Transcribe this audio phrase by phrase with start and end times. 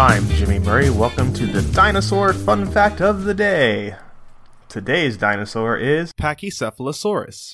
[0.00, 0.88] I'm Jimmy Murray.
[0.88, 3.96] Welcome to the Dinosaur Fun Fact of the Day.
[4.70, 7.52] Today's dinosaur is Pachycephalosaurus.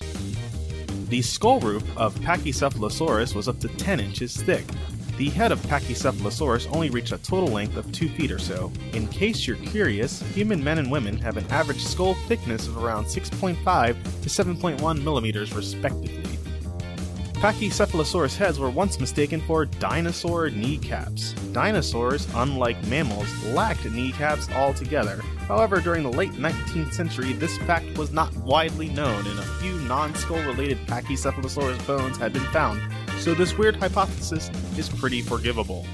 [1.08, 4.64] The skull roof of Pachycephalosaurus was up to 10 inches thick.
[5.16, 8.72] The head of Pachycephalosaurus only reached a total length of 2 feet or so.
[8.92, 13.06] In case you're curious, human men and women have an average skull thickness of around
[13.06, 16.25] 6.5 to 7.1 millimeters, respectively.
[17.36, 21.32] Pachycephalosaurus heads were once mistaken for dinosaur kneecaps.
[21.52, 25.20] Dinosaurs, unlike mammals, lacked kneecaps altogether.
[25.46, 29.74] However, during the late 19th century, this fact was not widely known, and a few
[29.80, 32.80] non skull related Pachycephalosaurus bones had been found,
[33.18, 35.84] so this weird hypothesis is pretty forgivable.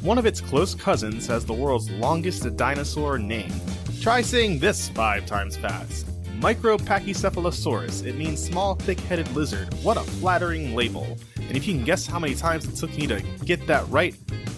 [0.00, 3.52] One of its close cousins has the world's longest dinosaur name.
[4.00, 6.06] Try saying this five times fast.
[6.40, 8.04] Micropachycephalosaurus.
[8.04, 9.72] It means small, thick headed lizard.
[9.82, 11.16] What a flattering label.
[11.36, 14.14] And if you can guess how many times it took me to get that right,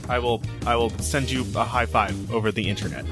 [0.08, 3.05] I will I will send you a high five over the internet.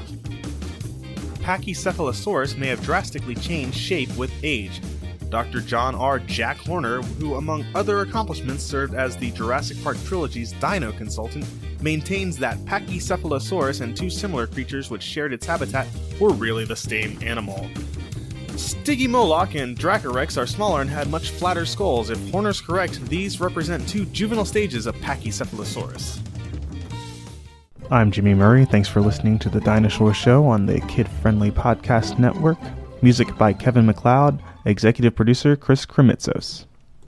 [1.39, 4.81] Pachycephalosaurus may have drastically changed shape with age.
[5.29, 5.61] Dr.
[5.61, 6.19] John R.
[6.19, 11.45] Jack Horner, who among other accomplishments served as the Jurassic Park trilogy's dino consultant,
[11.81, 15.87] maintains that Pachycephalosaurus and two similar creatures which shared its habitat
[16.19, 17.69] were really the same animal.
[18.57, 22.09] Stygimoloch and Dracorex are smaller and had much flatter skulls.
[22.09, 26.19] If Horner's correct, these represent two juvenile stages of Pachycephalosaurus.
[27.91, 28.65] I'm Jimmy Murray.
[28.65, 32.57] Thanks for listening to the Dinosaur Show on the Kid Friendly Podcast Network.
[33.03, 36.65] Music by Kevin MacLeod, executive producer Chris Krimitsos.